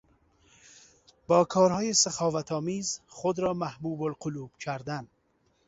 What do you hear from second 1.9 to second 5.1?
سخاوت آمیز خود را محبوب القلوب کردن